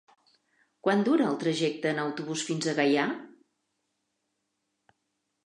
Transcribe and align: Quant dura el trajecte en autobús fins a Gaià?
Quant 0.87 1.03
dura 1.07 1.27
el 1.31 1.37
trajecte 1.43 1.91
en 1.91 2.01
autobús 2.05 2.47
fins 2.49 2.71
a 2.73 2.75
Gaià? 2.81 3.05